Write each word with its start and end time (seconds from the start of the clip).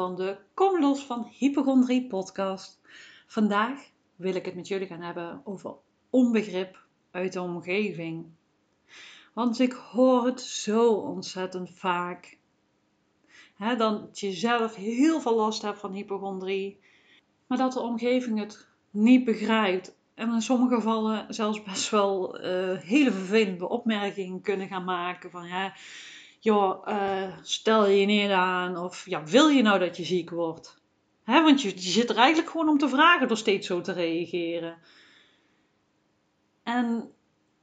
van 0.00 0.16
de 0.16 0.36
Kom 0.54 0.80
los 0.80 1.04
van 1.04 1.28
Hypochondrie 1.30 2.06
podcast. 2.06 2.80
Vandaag 3.26 3.90
wil 4.16 4.34
ik 4.34 4.44
het 4.44 4.54
met 4.54 4.68
jullie 4.68 4.86
gaan 4.86 5.00
hebben 5.00 5.40
over 5.44 5.74
onbegrip 6.10 6.84
uit 7.10 7.32
de 7.32 7.40
omgeving. 7.40 8.26
Want 9.32 9.58
ik 9.58 9.72
hoor 9.72 10.26
het 10.26 10.40
zo 10.40 10.92
ontzettend 10.92 11.70
vaak. 11.70 12.38
He, 13.54 13.76
dat 13.76 14.20
je 14.20 14.32
zelf 14.32 14.74
heel 14.74 15.20
veel 15.20 15.34
last 15.34 15.62
hebt 15.62 15.78
van 15.78 15.92
hypochondrie, 15.92 16.80
maar 17.46 17.58
dat 17.58 17.72
de 17.72 17.80
omgeving 17.80 18.38
het 18.38 18.68
niet 18.90 19.24
begrijpt. 19.24 19.96
En 20.14 20.32
in 20.32 20.42
sommige 20.42 20.74
gevallen 20.74 21.34
zelfs 21.34 21.62
best 21.62 21.90
wel 21.90 22.44
uh, 22.44 22.78
hele 22.78 23.12
vervelende 23.12 23.68
opmerkingen 23.68 24.40
kunnen 24.40 24.68
gaan 24.68 24.84
maken 24.84 25.30
van 25.30 25.48
ja 25.48 25.72
joh, 26.40 26.88
uh, 26.88 27.36
stel 27.42 27.86
je 27.86 28.06
neer 28.06 28.32
aan. 28.32 28.76
Of 28.76 29.06
ja, 29.06 29.24
wil 29.24 29.48
je 29.48 29.62
nou 29.62 29.78
dat 29.78 29.96
je 29.96 30.04
ziek 30.04 30.30
wordt? 30.30 30.78
Hè, 31.24 31.42
want 31.42 31.62
je, 31.62 31.72
zit 31.76 32.10
er 32.10 32.16
eigenlijk 32.16 32.50
gewoon 32.50 32.68
om 32.68 32.78
te 32.78 32.88
vragen 32.88 33.28
door 33.28 33.36
steeds 33.36 33.66
zo 33.66 33.80
te 33.80 33.92
reageren. 33.92 34.78
En 36.62 37.12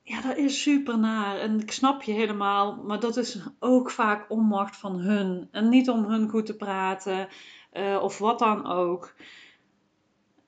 ja, 0.03 0.21
dat 0.21 0.37
is 0.37 0.61
super 0.61 0.99
naar. 0.99 1.37
En 1.37 1.59
ik 1.59 1.71
snap 1.71 2.01
je 2.03 2.11
helemaal. 2.11 2.75
Maar 2.75 2.99
dat 2.99 3.17
is 3.17 3.39
ook 3.59 3.91
vaak 3.91 4.29
onmacht 4.29 4.77
van 4.77 4.99
hun. 4.99 5.47
En 5.51 5.69
niet 5.69 5.89
om 5.89 6.05
hun 6.05 6.29
goed 6.29 6.45
te 6.45 6.55
praten. 6.55 7.27
Uh, 7.73 7.99
of 8.01 8.17
wat 8.17 8.39
dan 8.39 8.65
ook. 8.65 9.13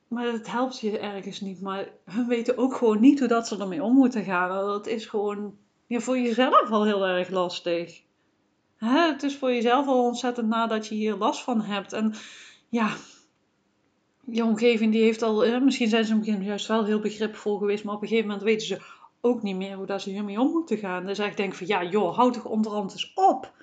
Maar 0.07 0.25
het 0.25 0.51
helpt 0.51 0.79
je 0.79 0.99
ergens 0.99 1.41
niet. 1.41 1.61
Maar 1.61 1.89
hun 2.05 2.27
weten 2.27 2.57
ook 2.57 2.75
gewoon 2.75 2.99
niet 2.99 3.19
hoe 3.19 3.27
dat 3.27 3.47
ze 3.47 3.57
ermee 3.57 3.83
om 3.83 3.93
moeten 3.93 4.23
gaan. 4.23 4.49
Dat 4.49 4.87
is 4.87 5.05
gewoon 5.05 5.57
ja, 5.87 5.99
voor 5.99 6.17
jezelf 6.19 6.71
al 6.71 6.85
heel 6.85 7.05
erg 7.07 7.29
lastig 7.29 8.07
hè, 8.79 9.11
het 9.11 9.23
is 9.23 9.37
voor 9.37 9.53
jezelf 9.53 9.87
al 9.87 10.05
ontzettend 10.05 10.47
na 10.47 10.67
dat 10.67 10.87
je 10.87 10.95
hier 10.95 11.15
last 11.15 11.41
van 11.43 11.61
hebt. 11.61 11.93
En 11.93 12.13
ja, 12.69 12.95
je 14.25 14.43
omgeving 14.43 14.91
die 14.91 15.03
heeft 15.03 15.21
al, 15.21 15.61
misschien 15.61 15.89
zijn 15.89 16.05
ze 16.05 16.37
juist 16.41 16.67
wel 16.67 16.85
heel 16.85 16.99
begripvol 16.99 17.57
geweest, 17.57 17.83
maar 17.83 17.95
op 17.95 18.01
een 18.01 18.07
gegeven 18.07 18.27
moment 18.27 18.45
weten 18.45 18.67
ze 18.67 18.81
ook 19.21 19.41
niet 19.41 19.55
meer 19.55 19.75
hoe 19.75 19.85
dat 19.85 20.01
ze 20.01 20.09
hiermee 20.09 20.39
om 20.39 20.51
moeten 20.51 20.77
gaan. 20.77 21.05
Dus 21.05 21.19
ik 21.19 21.37
denk 21.37 21.53
van, 21.53 21.67
ja 21.67 21.83
joh, 21.83 22.15
houd 22.15 22.33
toch 22.33 22.45
onderhand 22.45 22.91
eens 22.91 23.11
op. 23.15 23.53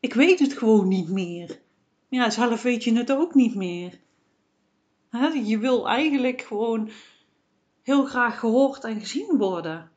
Ik 0.00 0.14
weet 0.14 0.38
het 0.38 0.52
gewoon 0.52 0.88
niet 0.88 1.08
meer. 1.08 1.60
Ja, 2.08 2.30
zelf 2.30 2.62
weet 2.62 2.84
je 2.84 2.96
het 2.96 3.12
ook 3.12 3.34
niet 3.34 3.54
meer. 3.54 4.00
Hè, 5.10 5.26
je 5.26 5.58
wil 5.58 5.88
eigenlijk 5.88 6.40
gewoon 6.42 6.90
heel 7.82 8.04
graag 8.04 8.38
gehoord 8.38 8.84
en 8.84 9.00
gezien 9.00 9.36
worden. 9.38 9.91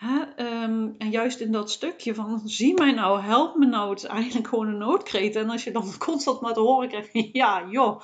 Ehm, 0.00 0.88
en 0.98 1.10
juist 1.10 1.40
in 1.40 1.52
dat 1.52 1.70
stukje 1.70 2.14
van 2.14 2.40
zie 2.44 2.74
mij 2.74 2.92
nou, 2.92 3.20
help 3.20 3.56
me 3.56 3.66
nou. 3.66 3.90
Het 3.90 3.98
is 3.98 4.04
eigenlijk 4.04 4.48
gewoon 4.48 4.68
een 4.68 4.78
noodkreet. 4.78 5.36
En 5.36 5.50
als 5.50 5.64
je 5.64 5.70
dan 5.70 5.98
constant 5.98 6.40
maar 6.40 6.52
te 6.52 6.60
horen 6.60 6.88
krijgt, 6.88 7.10
ja 7.32 7.66
joh, 7.70 8.00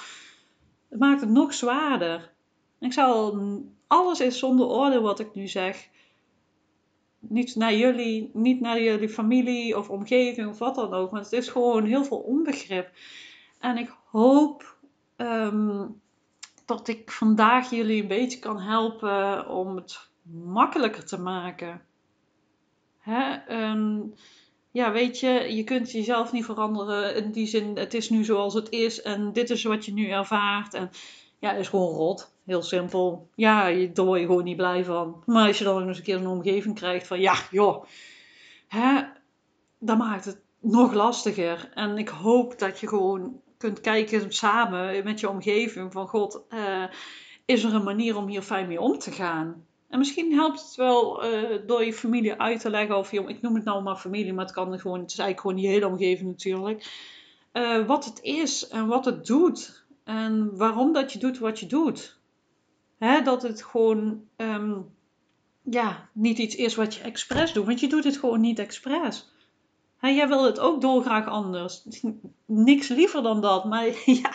het 0.89 0.99
maakt 0.99 1.21
het 1.21 1.31
nog 1.31 1.55
zwaarder. 1.55 2.33
Ik 2.79 2.93
zal, 2.93 3.39
alles 3.87 4.21
is 4.21 4.39
zonder 4.39 4.67
oordeel 4.67 5.03
wat 5.03 5.21
ik 5.21 5.35
nu 5.35 5.47
zeg. 5.47 5.89
Niet 7.19 7.55
naar 7.55 7.75
jullie, 7.75 8.31
niet 8.33 8.61
naar 8.61 8.83
jullie 8.83 9.09
familie 9.09 9.79
of 9.79 9.91
omgeving 9.91 10.49
of 10.49 10.59
wat 10.59 10.75
dan 10.75 10.95
ook. 10.95 11.11
Want 11.11 11.25
het 11.25 11.33
is 11.33 11.49
gewoon 11.49 11.85
heel 11.85 12.05
veel 12.05 12.19
onbegrip. 12.19 12.91
En 13.59 13.77
ik 13.79 13.97
hoop 14.11 14.77
ehm, 15.17 15.87
dat 16.65 16.89
ik 16.89 17.11
vandaag 17.11 17.71
jullie 17.71 18.03
een 18.03 18.09
beetje 18.09 18.39
kan 18.39 18.61
helpen 18.61 19.49
om 19.49 19.77
het 19.77 20.11
makkelijker 20.45 21.07
te 21.07 21.21
maken. 21.21 21.86
Hè? 23.07 23.35
Ehm, 23.49 23.99
ja, 24.71 24.93
weet 24.93 25.21
je, 25.21 25.29
je 25.29 25.65
kunt 25.65 25.93
jezelf 25.93 26.33
niet 26.33 26.45
veranderen. 26.45 27.15
In 27.15 27.33
die 27.33 27.47
zin, 27.47 27.77
het 27.77 27.95
is 27.95 28.11
nu 28.11 28.25
zoals 28.25 28.55
het 28.55 28.71
is 28.71 29.03
en 29.03 29.33
dit 29.33 29.51
is 29.51 29.63
wat 29.63 29.85
je 29.85 29.93
nu 29.93 30.09
ervaart. 30.09 30.75
En 30.75 30.91
ja, 31.39 31.53
is 31.53 31.69
gewoon 31.69 31.95
rot. 31.95 32.35
Heel 32.45 32.63
simpel. 32.63 33.29
Ja, 33.35 33.71
daar 33.71 34.05
word 34.05 34.21
je 34.21 34.27
gewoon 34.27 34.45
niet 34.45 34.57
blij 34.57 34.85
van. 34.85 35.23
Maar 35.27 35.47
als 35.47 35.59
je 35.59 35.65
dan 35.65 35.89
eens 35.89 35.99
een 35.99 36.05
keer 36.05 36.17
een 36.17 36.27
omgeving 36.27 36.75
krijgt 36.75 37.07
van, 37.07 37.21
ja, 37.21 37.35
joh, 37.51 37.85
hè, 38.69 39.03
dan 39.79 39.99
maakt 39.99 40.25
het 40.25 40.41
nog 40.61 40.93
lastiger. 40.93 41.71
En 41.75 41.99
ik 41.99 42.09
hoop 42.09 42.59
dat 42.59 42.81
je 42.81 42.89
gewoon 42.89 43.41
kunt 43.59 43.81
kijken 43.81 44.33
samen 44.33 45.05
met 45.05 45.21
je 45.21 45.29
omgeving 45.29 45.93
van, 45.93 46.09
god, 46.09 46.43
uh, 46.51 46.85
is 47.45 47.65
er 47.65 47.75
een 47.75 47.85
manier 47.85 48.17
om 48.17 48.27
hier 48.29 48.43
fijn 48.43 48.69
mee 48.69 48.81
om 48.81 48.99
te 48.99 49.11
gaan? 49.11 49.66
En 49.89 49.99
misschien 49.99 50.33
helpt 50.33 50.61
het 50.61 50.75
wel 50.75 51.25
uh, 51.25 51.59
door 51.67 51.85
je 51.85 51.93
familie 51.93 52.41
uit 52.41 52.61
te 52.61 52.71
leggen, 52.71 52.97
of 52.97 53.11
je, 53.11 53.23
ik 53.27 53.43
noem 53.43 53.55
het 53.55 53.65
nou 53.65 53.83
maar 53.83 53.97
familie, 53.97 54.33
maar 54.33 54.45
het, 54.45 54.55
kan 54.55 54.79
gewoon, 54.79 55.01
het 55.01 55.11
is 55.11 55.19
eigenlijk 55.19 55.41
gewoon 55.41 55.57
die 55.57 55.69
hele 55.69 55.93
omgeving 55.93 56.31
natuurlijk. 56.31 57.05
Uh, 57.53 57.87
wat 57.87 58.05
het 58.05 58.23
is 58.23 58.69
en 58.69 58.87
wat 58.87 59.05
het 59.05 59.27
doet. 59.27 59.85
En 60.05 60.57
waarom 60.57 60.93
dat 60.93 61.13
je 61.13 61.19
doet 61.19 61.39
wat 61.39 61.61
je 61.61 61.67
doet. 61.67 62.19
Hè, 62.99 63.23
dat 63.23 63.43
het 63.43 63.63
gewoon 63.63 64.25
um, 64.37 64.95
ja, 65.63 66.09
niet 66.13 66.39
iets 66.39 66.55
is 66.55 66.75
wat 66.75 66.95
je 66.95 67.03
expres 67.03 67.53
doet, 67.53 67.67
want 67.67 67.81
je 67.81 67.89
doet 67.89 68.05
het 68.05 68.17
gewoon 68.17 68.41
niet 68.41 68.59
expres. 68.59 69.31
Jij 70.01 70.29
wil 70.29 70.45
het 70.45 70.59
ook 70.59 70.81
dolgraag 70.81 71.27
anders. 71.27 71.87
Niks 72.47 72.89
liever 72.89 73.23
dan 73.23 73.41
dat, 73.41 73.65
maar 73.65 73.87
ja, 74.23 74.31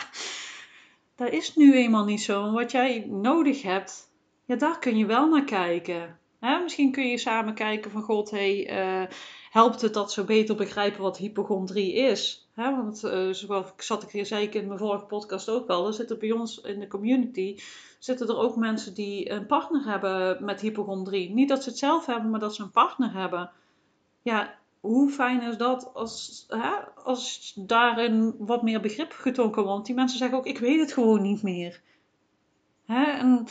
dat 1.16 1.30
is 1.32 1.56
nu 1.56 1.74
eenmaal 1.74 2.04
niet 2.04 2.22
zo. 2.22 2.52
Wat 2.52 2.70
jij 2.70 3.06
nodig 3.08 3.62
hebt, 3.62 4.11
ja, 4.44 4.56
daar 4.56 4.78
kun 4.78 4.96
je 4.96 5.06
wel 5.06 5.28
naar 5.28 5.44
kijken. 5.44 6.18
Hè? 6.40 6.58
Misschien 6.58 6.92
kun 6.92 7.08
je 7.08 7.18
samen 7.18 7.54
kijken 7.54 7.90
van 7.90 8.02
god, 8.02 8.30
hey, 8.30 8.70
uh, 8.70 9.08
helpt 9.50 9.80
het 9.80 9.94
dat 9.94 10.12
ze 10.12 10.24
beter 10.24 10.56
begrijpen 10.56 11.02
wat 11.02 11.16
hypochondrie 11.16 11.94
is? 11.94 12.48
Hè? 12.54 12.76
Want 12.76 13.04
uh, 13.04 13.30
zoals 13.30 13.66
ik 13.66 13.82
zat 13.82 14.12
ik, 14.12 14.26
zei 14.26 14.44
ik 14.44 14.54
in 14.54 14.66
mijn 14.66 14.78
vorige 14.78 15.04
podcast 15.04 15.48
ook 15.48 15.66
wel, 15.66 15.86
er 15.86 15.92
zitten 15.94 16.18
bij 16.18 16.32
ons 16.32 16.60
in 16.60 16.80
de 16.80 16.88
community 16.88 17.56
zitten 17.98 18.28
er 18.28 18.36
ook 18.36 18.56
mensen 18.56 18.94
die 18.94 19.30
een 19.30 19.46
partner 19.46 19.84
hebben 19.84 20.44
met 20.44 20.60
hypochondrie. 20.60 21.30
Niet 21.30 21.48
dat 21.48 21.62
ze 21.62 21.68
het 21.68 21.78
zelf 21.78 22.06
hebben, 22.06 22.30
maar 22.30 22.40
dat 22.40 22.54
ze 22.54 22.62
een 22.62 22.70
partner 22.70 23.12
hebben. 23.12 23.50
Ja, 24.22 24.58
hoe 24.80 25.10
fijn 25.10 25.42
is 25.42 25.56
dat 25.56 25.94
als, 25.94 26.44
hè, 26.48 26.70
als 27.04 27.52
daarin 27.56 28.34
wat 28.38 28.62
meer 28.62 28.80
begrip 28.80 29.12
getoond 29.12 29.54
wordt? 29.54 29.70
Want 29.70 29.86
die 29.86 29.94
mensen 29.94 30.18
zeggen 30.18 30.38
ook, 30.38 30.46
ik 30.46 30.58
weet 30.58 30.80
het 30.80 30.92
gewoon 30.92 31.22
niet 31.22 31.42
meer. 31.42 31.82
Hè? 32.86 33.04
En 33.04 33.46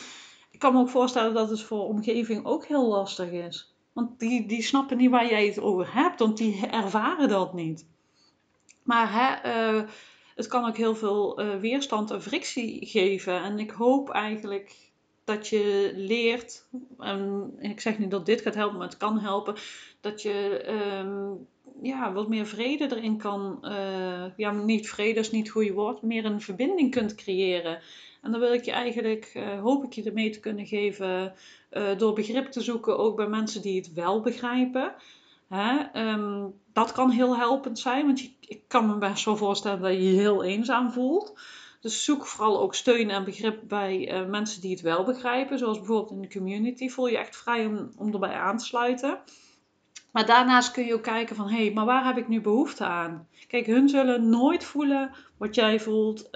kan 0.62 0.74
me 0.74 0.80
ook 0.80 0.90
voorstellen 0.90 1.34
dat 1.34 1.50
het 1.50 1.62
voor 1.62 1.88
omgeving 1.88 2.46
ook 2.46 2.66
heel 2.66 2.88
lastig 2.88 3.32
is. 3.32 3.74
Want 3.94 4.20
die, 4.20 4.48
die 4.48 4.62
snappen 4.62 4.98
niet 4.98 5.10
waar 5.10 5.30
jij 5.30 5.46
het 5.46 5.60
over 5.60 5.94
hebt, 5.94 6.20
want 6.20 6.38
die 6.38 6.68
ervaren 6.68 7.30
dat 7.30 7.54
niet. 7.54 7.86
Maar 8.84 9.14
hè, 9.14 9.54
uh, 9.74 9.84
het 10.36 10.48
kan 10.48 10.66
ook 10.66 10.78
heel 10.78 10.96
veel 10.96 11.42
uh, 11.42 11.56
weerstand 11.56 12.12
en 12.12 12.22
frictie 12.22 12.86
geven. 12.86 13.44
En 13.44 13.60
ik 13.60 13.72
hoop 13.72 14.10
eigenlijk 14.10 14.76
dat 15.24 15.48
je 15.48 15.92
leert, 15.96 16.68
en 17.00 17.54
ik 17.60 17.80
zeg 17.80 18.00
niet 18.00 18.12
dat 18.12 18.26
dit 18.26 18.42
gaat 18.42 18.56
helpen, 18.56 18.78
maar 18.78 18.88
het 18.88 18.98
kan 18.98 19.20
helpen, 19.20 19.56
dat 20.02 20.22
je 20.22 20.66
um, 21.00 21.48
ja, 21.82 22.14
wat 22.14 22.28
meer 22.28 22.46
vrede 22.46 22.96
erin 22.96 23.18
kan, 23.18 23.60
uh, 23.62 24.26
ja, 24.38 24.52
niet 24.52 24.90
vrede 24.90 25.20
is 25.20 25.32
niet 25.32 25.44
het 25.44 25.52
goede 25.52 25.74
woord, 25.74 26.02
meer 26.02 26.26
een 26.26 26.42
verbinding 26.42 26.92
kunt 26.92 27.16
creëren. 27.16 27.80
En 28.22 28.32
dan 28.32 28.40
wil 28.40 28.54
ik 28.54 28.66
je 28.66 28.72
eigenlijk, 28.72 29.32
uh, 29.36 29.60
hoop 29.62 29.84
ik 29.84 29.94
je 29.94 30.04
ermee 30.04 30.30
te 30.30 30.40
kunnen 30.40 30.66
geven, 30.66 31.34
uh, 31.72 31.98
door 31.98 32.14
begrip 32.14 32.52
te 32.52 32.62
zoeken, 32.62 32.98
ook 32.98 33.16
bij 33.16 33.28
mensen 33.28 33.62
die 33.62 33.78
het 33.78 33.94
wel 33.94 34.22
begrijpen. 34.22 34.94
Hè? 35.48 36.02
Um, 36.10 36.54
dat 36.74 36.92
kan 36.92 37.10
heel 37.10 37.38
helpend 37.38 37.80
zijn, 37.80 38.06
want 38.06 38.20
je, 38.20 38.30
ik 38.40 38.62
kan 38.68 38.88
me 38.88 38.98
best 38.98 39.26
wel 39.26 39.38
voorstellen 39.38 39.82
dat 39.82 39.92
je 39.92 40.12
je 40.12 40.20
heel 40.20 40.44
eenzaam 40.44 40.92
voelt. 40.92 41.40
Dus 41.82 42.04
zoek 42.04 42.26
vooral 42.26 42.62
ook 42.62 42.76
steun 42.76 43.10
en 43.10 43.24
begrip 43.24 43.60
bij 43.68 44.22
uh, 44.22 44.30
mensen 44.30 44.62
die 44.62 44.72
het 44.72 44.82
wel 44.82 45.04
begrijpen. 45.04 45.58
Zoals 45.58 45.78
bijvoorbeeld 45.78 46.12
in 46.12 46.22
de 46.22 46.30
community. 46.30 46.90
Voel 46.90 47.08
je 47.08 47.18
echt 47.18 47.38
vrij 47.38 47.66
om, 47.66 47.92
om 47.98 48.14
erbij 48.14 48.34
aan 48.34 48.58
te 48.58 48.66
sluiten. 48.66 49.20
Maar 50.12 50.26
daarnaast 50.26 50.72
kun 50.72 50.86
je 50.86 50.94
ook 50.94 51.04
kijken 51.04 51.36
van, 51.36 51.50
hé, 51.50 51.64
hey, 51.64 51.74
maar 51.74 51.86
waar 51.86 52.06
heb 52.06 52.18
ik 52.18 52.28
nu 52.28 52.42
behoefte 52.42 52.86
aan? 52.86 53.28
Kijk, 53.48 53.66
hun 53.66 53.90
zullen 53.90 54.30
nooit 54.30 54.64
voelen 54.64 55.12
wat 55.38 55.56
jij 55.56 55.80
voelt. 55.80 56.30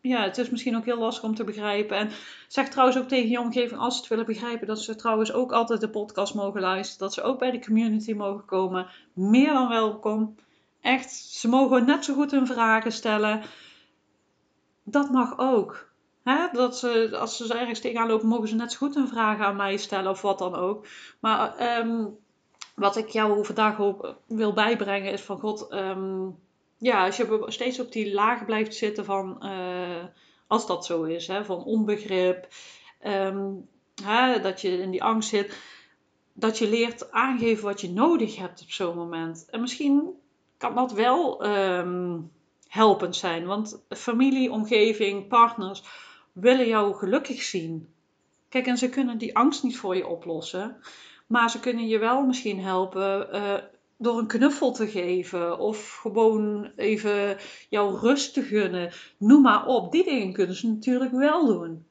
Ja, 0.00 0.22
het 0.22 0.38
is 0.38 0.50
misschien 0.50 0.76
ook 0.76 0.84
heel 0.84 0.98
lastig 0.98 1.24
om 1.24 1.34
te 1.34 1.44
begrijpen. 1.44 1.96
En 1.96 2.10
zeg 2.48 2.68
trouwens 2.68 2.98
ook 2.98 3.08
tegen 3.08 3.28
je 3.28 3.40
omgeving, 3.40 3.80
als 3.80 3.94
ze 3.94 4.00
het 4.00 4.08
willen 4.08 4.26
begrijpen, 4.26 4.66
dat 4.66 4.82
ze 4.82 4.94
trouwens 4.94 5.32
ook 5.32 5.52
altijd 5.52 5.80
de 5.80 5.90
podcast 5.90 6.34
mogen 6.34 6.60
luisteren. 6.60 7.06
Dat 7.06 7.14
ze 7.14 7.22
ook 7.22 7.38
bij 7.38 7.50
de 7.50 7.60
community 7.60 8.12
mogen 8.12 8.44
komen. 8.44 8.86
Meer 9.12 9.52
dan 9.52 9.68
welkom. 9.68 10.34
Echt, 10.80 11.12
ze 11.12 11.48
mogen 11.48 11.86
net 11.86 12.04
zo 12.04 12.14
goed 12.14 12.30
hun 12.30 12.46
vragen 12.46 12.92
stellen. 12.92 13.42
Dat 14.82 15.10
mag 15.10 15.38
ook. 15.38 15.86
Dat 16.52 16.78
ze, 16.78 17.16
als 17.20 17.36
ze 17.36 17.54
ergens 17.54 17.80
tegenaan 17.80 18.08
lopen, 18.08 18.28
mogen 18.28 18.48
ze 18.48 18.54
net 18.54 18.72
zo 18.72 18.78
goed 18.78 18.94
hun 18.94 19.08
vragen 19.08 19.44
aan 19.44 19.56
mij 19.56 19.76
stellen 19.76 20.10
of 20.10 20.22
wat 20.22 20.38
dan 20.38 20.54
ook. 20.54 20.86
Maar 21.20 21.78
um, 21.78 22.16
wat 22.74 22.96
ik 22.96 23.08
jou 23.08 23.44
vandaag 23.44 23.76
wil 24.26 24.52
bijbrengen 24.52 25.12
is 25.12 25.22
van 25.22 25.38
God. 25.38 25.72
Um, 25.72 26.38
ja, 26.78 27.04
als 27.04 27.16
je 27.16 27.44
steeds 27.46 27.80
op 27.80 27.92
die 27.92 28.12
laag 28.12 28.44
blijft 28.44 28.74
zitten 28.74 29.04
van, 29.04 29.38
uh, 29.42 30.04
als 30.46 30.66
dat 30.66 30.86
zo 30.86 31.02
is, 31.02 31.26
hè, 31.26 31.44
van 31.44 31.64
onbegrip, 31.64 32.48
um, 33.06 33.68
hè, 34.02 34.40
dat 34.40 34.60
je 34.60 34.78
in 34.78 34.90
die 34.90 35.02
angst 35.02 35.28
zit, 35.28 35.58
dat 36.32 36.58
je 36.58 36.68
leert 36.68 37.12
aangeven 37.12 37.64
wat 37.64 37.80
je 37.80 37.90
nodig 37.90 38.36
hebt 38.36 38.62
op 38.62 38.70
zo'n 38.70 38.96
moment. 38.96 39.46
En 39.50 39.60
misschien 39.60 40.10
kan 40.56 40.74
dat 40.74 40.92
wel 40.92 41.42
ehm, 41.42 42.18
helpend 42.68 43.16
zijn. 43.16 43.46
Want 43.46 43.82
familie, 43.88 44.50
omgeving, 44.50 45.28
partners 45.28 45.82
willen 46.32 46.66
jou 46.66 46.94
gelukkig 46.94 47.42
zien. 47.42 47.88
Kijk, 48.48 48.66
en 48.66 48.78
ze 48.78 48.88
kunnen 48.88 49.18
die 49.18 49.36
angst 49.36 49.62
niet 49.62 49.78
voor 49.78 49.96
je 49.96 50.06
oplossen. 50.06 50.76
Maar 51.26 51.50
ze 51.50 51.60
kunnen 51.60 51.86
je 51.86 51.98
wel 51.98 52.26
misschien 52.26 52.60
helpen 52.60 53.28
uh, 53.32 53.54
door 53.98 54.18
een 54.18 54.26
knuffel 54.26 54.72
te 54.72 54.86
geven. 54.86 55.58
Of 55.58 55.98
gewoon 56.00 56.70
even 56.76 57.36
jouw 57.68 57.96
rust 57.96 58.34
te 58.34 58.42
gunnen. 58.42 58.92
Noem 59.18 59.42
maar 59.42 59.66
op. 59.66 59.92
Die 59.92 60.04
dingen 60.04 60.32
kunnen 60.32 60.56
ze 60.56 60.68
natuurlijk 60.68 61.12
wel 61.12 61.46
doen. 61.46 61.86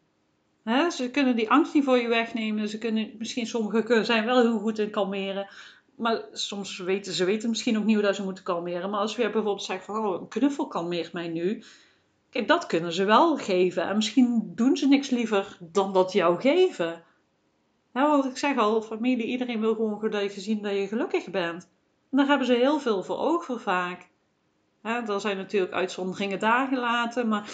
ze 0.92 1.09
kunnen 1.12 1.36
die 1.36 1.50
angst 1.50 1.74
niet 1.74 1.83
voor 1.83 1.98
je 1.98 2.07
wegnemen. 2.07 2.69
Ze 2.69 2.77
kunnen, 2.77 3.12
misschien 3.18 3.48
sommigen 3.48 4.06
zijn 4.06 4.25
wel 4.25 4.42
heel 4.42 4.59
goed 4.59 4.80
in 4.80 4.89
kalmeren. 4.89 5.48
Maar 5.95 6.21
soms 6.31 6.77
weten 6.77 7.13
ze 7.13 7.25
weten 7.25 7.50
misschien 7.50 7.77
ook 7.77 7.83
niet 7.83 7.95
hoe 7.95 8.06
dat 8.06 8.15
ze 8.15 8.24
moeten 8.24 8.44
kalmeren. 8.44 8.89
Maar 8.89 9.00
als 9.00 9.15
we 9.15 9.24
bijvoorbeeld 9.24 9.63
zeggen 9.63 9.86
van 9.86 10.06
oh, 10.06 10.21
een 10.21 10.27
knuffel 10.27 10.68
kalmeert 10.68 11.13
mij 11.13 11.27
nu. 11.27 11.63
Kijk, 12.30 12.48
dat 12.48 12.65
kunnen 12.65 12.94
ze 12.94 13.03
wel 13.03 13.38
geven. 13.38 13.83
En 13.83 13.95
misschien 13.95 14.51
doen 14.56 14.77
ze 14.77 14.88
niks 14.88 15.10
liever 15.10 15.57
dan 15.60 15.94
dat 15.94 16.12
jou 16.12 16.42
geven. 16.42 17.03
Ja, 17.94 18.10
want 18.10 18.25
ik 18.25 18.38
zeg 18.38 18.57
al, 18.57 18.81
familie, 18.81 19.25
iedereen 19.25 19.60
wil 19.60 19.75
gewoon 19.75 20.10
dat 20.10 20.21
je 20.21 20.30
gezien 20.30 20.62
dat 20.62 20.71
je 20.71 20.88
gelukkig 20.88 21.30
bent. 21.30 21.69
Daar 22.12 22.27
hebben 22.27 22.48
ze 22.48 22.54
heel 22.54 22.80
veel 22.80 23.04
voor 23.04 23.18
ogen 23.18 23.62
vaak. 23.62 24.09
Ja, 24.83 25.07
er 25.07 25.21
zijn 25.21 25.38
natuurlijk 25.38 25.74
uitzonderingen 25.74 26.68
gelaten, 26.69 27.27
maar 27.27 27.50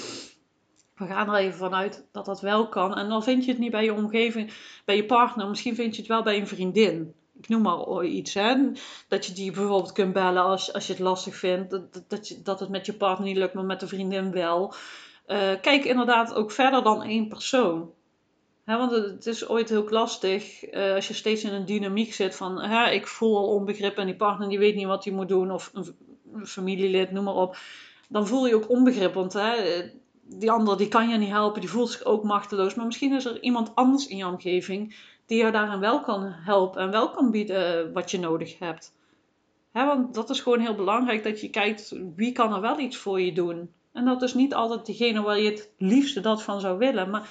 we 0.95 1.05
gaan 1.05 1.29
er 1.29 1.39
even 1.39 1.57
vanuit 1.57 2.05
dat 2.11 2.25
dat 2.25 2.41
wel 2.41 2.69
kan. 2.69 2.97
En 2.97 3.09
dan 3.09 3.23
vind 3.23 3.45
je 3.45 3.51
het 3.51 3.59
niet 3.59 3.71
bij 3.71 3.83
je 3.83 3.94
omgeving, 3.94 4.53
bij 4.85 4.95
je 4.95 5.05
partner, 5.05 5.50
misschien 5.50 5.75
vind 5.75 5.95
je 5.95 6.01
het 6.01 6.09
wel 6.09 6.23
bij 6.23 6.38
een 6.39 6.47
vriendin. 6.47 7.13
Ik 7.39 7.50
noem 7.50 7.61
maar 7.61 8.05
iets, 8.05 8.33
hè. 8.33 8.71
Dat 9.07 9.25
je 9.25 9.33
die 9.33 9.51
bijvoorbeeld 9.51 9.91
kunt 9.91 10.13
bellen 10.13 10.44
als, 10.44 10.73
als 10.73 10.88
je 10.88 10.94
het 10.94 11.01
lastig 11.01 11.35
vindt. 11.35 11.69
Dat, 11.69 12.35
dat, 12.44 12.59
het 12.59 12.69
met 12.69 12.85
je 12.85 12.94
partner 12.94 13.27
niet 13.27 13.38
lukt, 13.38 13.53
maar 13.53 13.65
met 13.65 13.79
de 13.79 13.88
vriendin 13.88 14.31
wel. 14.31 14.73
Uh, 15.27 15.38
kijk 15.61 15.85
inderdaad 15.85 16.33
ook 16.33 16.51
verder 16.51 16.83
dan 16.83 17.03
één 17.03 17.27
persoon 17.27 17.91
want 18.65 18.92
het 18.92 19.25
is 19.25 19.48
ooit 19.48 19.69
heel 19.69 19.89
lastig 19.89 20.74
uh, 20.74 20.94
als 20.94 21.07
je 21.07 21.13
steeds 21.13 21.44
in 21.44 21.54
een 21.54 21.65
dynamiek 21.65 22.13
zit 22.13 22.36
van 22.36 22.62
hè, 22.62 22.89
ik 22.89 23.07
voel 23.07 23.38
al 23.38 23.48
onbegrip 23.48 23.98
en 23.98 24.06
die 24.06 24.15
partner 24.15 24.50
die 24.50 24.60
weet 24.60 24.75
niet 24.75 24.86
wat 24.86 25.04
hij 25.04 25.13
moet 25.13 25.27
doen 25.27 25.51
of 25.51 25.71
een, 25.74 25.95
familielid, 26.45 27.12
noem 27.12 27.24
maar 27.24 27.36
op. 27.36 27.57
Dan 28.10 28.27
voel 28.27 28.48
je 28.48 28.56
ook 28.56 28.69
onbegrip, 28.69 29.13
want 29.13 29.33
hè, 29.33 29.54
die 30.24 30.51
ander 30.51 30.77
die 30.77 30.88
kan 30.88 31.10
je 31.10 31.18
niet 31.18 31.30
helpen, 31.30 31.62
die 31.62 31.69
voelt 31.69 31.92
zich 31.92 32.04
ook 32.04 32.24
machteloos. 32.24 32.75
Maar 32.75 32.86
misschien 32.86 33.13
is 33.13 33.25
er 33.25 33.42
iemand 33.42 33.75
anders 33.75 34.07
in 34.07 34.18
je 34.18 34.27
omgeving 34.27 34.95
die 35.25 35.38
jou 35.38 35.51
daarin 35.51 35.80
wel 35.80 36.01
kan 36.01 36.24
helpen 36.24 36.81
en 36.81 36.92
wel 36.92 37.09
kan 37.12 37.31
bieden 37.31 37.94
wat 37.94 38.12
je 38.12 38.19
nodig 38.19 38.59
hebt. 38.59 38.94
Hè, 39.71 39.86
want 39.86 40.13
dat 40.13 40.30
is 40.30 40.39
gewoon 40.39 40.59
heel 40.59 40.75
belangrijk 40.75 41.24
dat 41.24 41.42
je 41.42 41.50
kijkt 41.50 41.95
wie 42.16 42.31
kan 42.31 42.54
er 42.54 42.62
wel 42.62 42.80
iets 42.80 42.98
voor 42.98 43.21
je 43.21 43.33
doen. 43.33 43.74
En 43.92 44.06
dat 44.06 44.21
is 44.21 44.33
niet 44.33 44.54
altijd 44.54 44.86
degene 44.86 45.21
waar 45.21 45.39
je 45.39 45.50
het 45.50 45.71
liefste 45.77 46.19
dat 46.19 46.44
van 46.44 46.59
zou 46.59 46.77
willen, 46.77 47.09
maar 47.09 47.30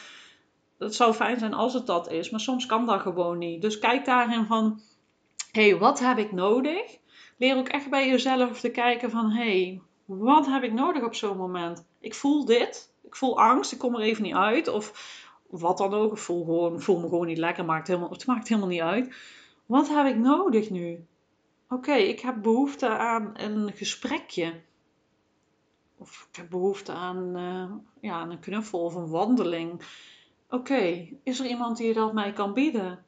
het 0.83 0.95
zou 0.95 1.13
fijn 1.13 1.39
zijn 1.39 1.55
als 1.55 1.75
het 1.75 1.87
dat 1.87 2.11
is, 2.11 2.31
maar 2.31 2.41
soms 2.41 2.67
kan 2.67 2.87
dat 2.87 3.01
gewoon 3.01 3.39
niet. 3.39 3.63
Dus 3.63 3.79
kijk 3.79 4.05
daarin 4.05 4.47
van, 4.47 4.81
hé, 5.51 5.69
hey, 5.69 5.79
wat 5.79 6.01
heb 6.01 6.19
ik 6.19 6.33
nodig? 6.33 6.99
Leer 7.37 7.57
ook 7.57 7.69
echt 7.69 7.91
bij 7.91 8.09
jezelf 8.09 8.61
te 8.61 8.71
kijken 8.71 9.11
van, 9.11 9.31
hé, 9.31 9.63
hey, 9.63 9.81
wat 10.05 10.47
heb 10.47 10.63
ik 10.63 10.73
nodig 10.73 11.03
op 11.03 11.15
zo'n 11.15 11.37
moment? 11.37 11.87
Ik 12.01 12.15
voel 12.15 12.45
dit, 12.45 12.95
ik 13.03 13.17
voel 13.17 13.41
angst, 13.41 13.73
ik 13.73 13.79
kom 13.79 13.95
er 13.95 14.01
even 14.01 14.23
niet 14.23 14.35
uit, 14.35 14.69
of 14.69 14.93
wat 15.49 15.79
dan 15.79 15.95
ook. 15.95 16.13
Ik 16.13 16.19
voel, 16.19 16.45
gewoon, 16.45 16.81
voel 16.81 17.01
me 17.01 17.09
gewoon 17.09 17.27
niet 17.27 17.39
lekker, 17.39 17.65
maakt 17.65 17.87
helemaal, 17.87 18.11
het 18.11 18.27
maakt 18.27 18.49
helemaal 18.49 18.69
niet 18.71 18.81
uit. 18.81 19.15
Wat 19.67 19.89
heb 19.89 20.07
ik 20.07 20.17
nodig 20.17 20.71
nu? 20.71 21.07
Oké, 21.69 21.95
ik 21.95 22.21
heb 22.21 22.43
behoefte 22.43 22.89
aan 22.89 23.31
een 23.35 23.73
gesprekje. 23.73 24.61
Of 25.99 26.27
ik 26.31 26.37
heb 26.37 26.51
behoefte 26.51 26.93
aan, 26.93 27.39
uh, 27.39 27.71
ja, 28.01 28.23
een 28.23 28.41
knuffel 28.41 28.85
of 28.85 28.95
een 28.95 29.09
wandeling. 29.09 29.83
Oké, 30.53 31.09
is 31.23 31.41
er 31.41 31.47
iemand 31.47 31.77
die 31.77 31.95
dat 31.95 32.13
mij 32.13 32.33
kan 32.33 32.53
bieden? 32.53 33.05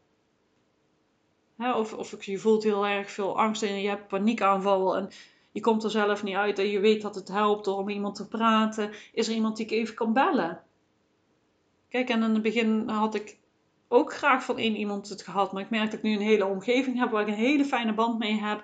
of, 1.58 1.92
of 1.92 2.24
je 2.24 2.38
voelt 2.38 2.62
heel 2.62 2.86
erg 2.86 3.10
veel 3.10 3.38
angst 3.38 3.62
en 3.62 3.80
je 3.80 3.88
hebt 3.88 4.08
paniekaanval 4.08 4.96
en 4.96 5.10
je 5.52 5.60
komt 5.60 5.84
er 5.84 5.90
zelf 5.90 6.22
niet 6.22 6.34
uit 6.34 6.58
en 6.58 6.68
je 6.68 6.80
weet 6.80 7.02
dat 7.02 7.14
het 7.14 7.28
helpt 7.28 7.84
met 7.84 7.94
iemand 7.94 8.14
te 8.14 8.28
praten. 8.28 8.90
Is 9.12 9.28
er 9.28 9.34
iemand 9.34 9.56
die 9.56 9.66
ik 9.66 9.72
even 9.72 9.94
kan 9.94 10.12
bellen? 10.12 10.62
Kijk, 11.88 12.08
en 12.08 12.22
in 12.22 12.32
het 12.32 12.42
begin 12.42 12.88
had 12.88 13.14
ik 13.14 13.38
ook 13.88 14.12
graag 14.12 14.44
van 14.44 14.58
één 14.58 14.76
iemand 14.76 15.08
het 15.08 15.22
gehad, 15.22 15.52
maar 15.52 15.62
ik 15.62 15.70
merk 15.70 15.90
dat 15.90 15.98
ik 15.98 16.02
nu 16.02 16.12
een 16.12 16.20
hele 16.20 16.46
omgeving 16.46 16.98
heb 16.98 17.10
waar 17.10 17.22
ik 17.22 17.28
een 17.28 17.34
hele 17.34 17.64
fijne 17.64 17.94
band 17.94 18.18
mee 18.18 18.40
heb, 18.40 18.62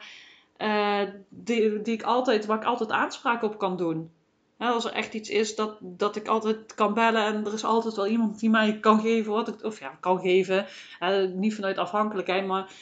uh, 0.59 1.15
die, 1.29 1.83
die 1.83 1.95
ik 1.95 2.03
altijd, 2.03 2.47
waar 2.47 2.59
ik 2.59 2.65
altijd 2.65 2.91
aanspraak 2.91 3.43
op 3.43 3.59
kan 3.59 3.77
doen 3.77 4.11
als 4.69 4.85
er 4.85 4.93
echt 4.93 5.15
iets 5.15 5.29
is 5.29 5.55
dat, 5.55 5.77
dat 5.81 6.17
ik 6.17 6.29
altijd 6.29 6.75
kan 6.75 6.95
bellen 6.95 7.25
en 7.25 7.47
er 7.47 7.53
is 7.53 7.65
altijd 7.65 7.95
wel 7.95 8.07
iemand 8.07 8.41
die 8.41 8.51
mij 8.51 8.79
kan 8.81 9.01
geven 9.01 9.33
wat 9.33 9.49
ik, 9.49 9.65
of 9.65 9.81
ja, 9.81 9.97
kan 10.01 10.21
geven. 10.21 10.67
niet 11.35 11.55
vanuit 11.55 11.79
afhankelijkheid, 11.79 12.47
maar 12.47 12.73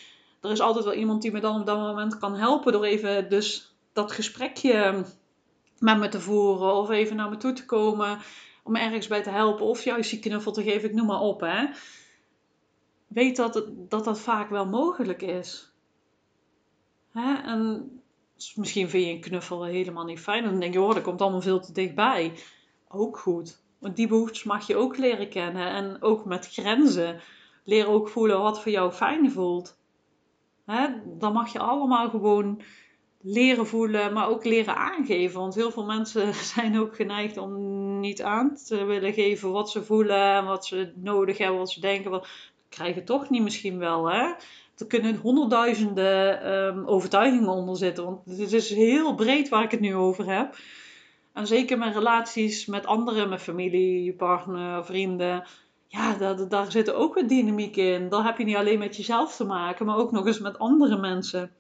er 0.40 0.50
is 0.50 0.60
altijd 0.60 0.84
wel 0.84 0.94
iemand 0.94 1.22
die 1.22 1.32
me 1.32 1.40
dan 1.40 1.60
op 1.60 1.66
dat 1.66 1.78
moment 1.78 2.18
kan 2.18 2.34
helpen 2.34 2.72
door 2.72 2.84
even 2.84 3.28
dus 3.28 3.74
dat 3.92 4.12
gesprekje 4.12 5.04
met 5.78 5.98
me 5.98 6.08
te 6.08 6.20
voeren 6.20 6.74
of 6.74 6.90
even 6.90 7.16
naar 7.16 7.30
me 7.30 7.36
toe 7.36 7.52
te 7.52 7.64
komen 7.64 8.18
om 8.62 8.72
me 8.72 8.80
ergens 8.80 9.06
bij 9.06 9.22
te 9.22 9.30
helpen 9.30 9.66
of 9.66 9.84
juist 9.84 10.10
die 10.10 10.18
knuffel 10.18 10.52
te 10.52 10.62
geven, 10.62 10.88
ik 10.88 10.94
noem 10.94 11.06
maar 11.06 11.20
op. 11.20 11.40
Hè. 11.40 11.66
Weet 13.06 13.36
dat, 13.36 13.64
dat 13.88 14.04
dat 14.04 14.20
vaak 14.20 14.50
wel 14.50 14.66
mogelijk 14.66 15.22
is. 15.22 15.72
Hè? 17.12 17.34
En 17.34 17.90
misschien 18.56 18.88
vind 18.88 19.04
je 19.04 19.10
een 19.10 19.20
knuffel 19.20 19.64
helemaal 19.64 20.04
niet 20.04 20.20
fijn. 20.20 20.44
Dan 20.44 20.60
denk 20.60 20.72
je, 20.72 20.80
oh, 20.80 20.94
dat 20.94 21.02
komt 21.02 21.20
allemaal 21.20 21.40
veel 21.40 21.60
te 21.60 21.72
dichtbij. 21.72 22.32
Ook 22.88 23.18
goed. 23.18 23.62
Want 23.78 23.96
die 23.96 24.08
behoeftes 24.08 24.44
mag 24.44 24.66
je 24.66 24.76
ook 24.76 24.96
leren 24.96 25.28
kennen. 25.28 25.66
En 25.66 26.02
ook 26.02 26.24
met 26.24 26.48
grenzen. 26.52 27.20
Leer 27.64 27.88
ook 27.88 28.08
voelen 28.08 28.40
wat 28.40 28.62
voor 28.62 28.72
jou 28.72 28.92
fijn 28.92 29.30
voelt. 29.30 29.78
Hè? 30.66 30.88
Dan 31.18 31.32
mag 31.32 31.52
je 31.52 31.58
allemaal 31.58 32.10
gewoon 32.10 32.62
leren 33.20 33.66
voelen, 33.66 34.12
maar 34.12 34.28
ook 34.28 34.44
leren 34.44 34.76
aangeven. 34.76 35.40
Want 35.40 35.54
heel 35.54 35.70
veel 35.70 35.84
mensen 35.84 36.34
zijn 36.54 36.78
ook 36.78 36.96
geneigd 36.96 37.36
om 37.36 38.00
niet 38.00 38.22
aan 38.22 38.56
te 38.66 38.84
willen 38.84 39.12
geven 39.12 39.50
wat 39.50 39.70
ze 39.70 39.84
voelen 39.84 40.34
en 40.34 40.44
wat 40.44 40.66
ze 40.66 40.92
nodig 40.96 41.38
hebben, 41.38 41.58
wat 41.58 41.70
ze 41.70 41.80
denken. 41.80 42.10
Wat 42.10 42.28
krijgen 42.68 43.04
toch 43.04 43.30
niet 43.30 43.42
misschien 43.42 43.78
wel, 43.78 44.10
hè? 44.10 44.34
Er 44.80 44.86
kunnen 44.86 45.16
honderdduizenden 45.16 46.52
um, 46.52 46.86
overtuigingen 46.86 47.48
onder 47.48 47.76
zitten. 47.76 48.04
Want 48.04 48.24
het 48.24 48.52
is 48.52 48.74
heel 48.74 49.14
breed 49.14 49.48
waar 49.48 49.62
ik 49.62 49.70
het 49.70 49.80
nu 49.80 49.94
over 49.94 50.26
heb. 50.36 50.56
En 51.32 51.46
zeker 51.46 51.78
met 51.78 51.94
relaties 51.94 52.66
met 52.66 52.86
anderen, 52.86 53.28
met 53.28 53.40
familie, 53.40 54.14
partner, 54.14 54.84
vrienden. 54.84 55.44
Ja, 55.86 56.14
daar, 56.14 56.48
daar 56.48 56.70
zit 56.70 56.92
ook 56.92 57.16
een 57.16 57.26
dynamiek 57.26 57.76
in. 57.76 58.08
Daar 58.08 58.24
heb 58.24 58.38
je 58.38 58.44
niet 58.44 58.56
alleen 58.56 58.78
met 58.78 58.96
jezelf 58.96 59.36
te 59.36 59.44
maken, 59.44 59.86
maar 59.86 59.96
ook 59.96 60.12
nog 60.12 60.26
eens 60.26 60.38
met 60.38 60.58
andere 60.58 60.96
mensen. 60.96 61.50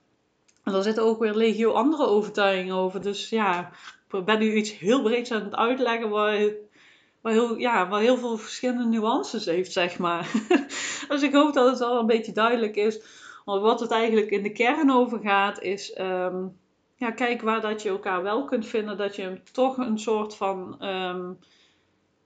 En 0.64 0.72
daar 0.72 0.82
zitten 0.82 1.04
ook 1.04 1.18
weer 1.18 1.34
legio 1.34 1.72
andere 1.72 2.06
overtuigingen 2.06 2.74
over. 2.74 3.02
Dus 3.02 3.28
ja, 3.28 3.70
ik 4.10 4.24
ben 4.24 4.38
nu 4.38 4.54
iets 4.54 4.78
heel 4.78 5.02
breeds 5.02 5.32
aan 5.32 5.44
het 5.44 5.56
uitleggen 5.56 6.08
waar 6.08 6.52
waar 7.20 7.32
heel, 7.32 7.56
ja, 7.56 7.88
waar 7.88 8.00
heel 8.00 8.16
veel 8.16 8.36
verschillende 8.36 8.84
nuances 8.84 9.44
heeft, 9.44 9.72
zeg 9.72 9.98
maar. 9.98 10.32
dus 11.08 11.22
ik 11.22 11.32
hoop 11.32 11.52
dat 11.52 11.70
het 11.70 11.80
al 11.80 11.98
een 11.98 12.06
beetje 12.06 12.32
duidelijk 12.32 12.76
is. 12.76 13.00
Want 13.44 13.62
wat 13.62 13.80
het 13.80 13.90
eigenlijk 13.90 14.30
in 14.30 14.42
de 14.42 14.52
kern 14.52 14.90
over 14.90 15.20
gaat, 15.20 15.60
is 15.60 15.92
ehm, 15.92 16.46
ja, 16.94 17.10
kijk 17.10 17.42
waar 17.42 17.60
dat 17.60 17.82
je 17.82 17.88
elkaar 17.88 18.22
wel 18.22 18.44
kunt 18.44 18.66
vinden. 18.66 18.96
Dat 18.96 19.16
je 19.16 19.40
toch 19.52 19.76
een 19.76 19.98
soort 19.98 20.34
van, 20.34 20.84
um, 20.86 21.38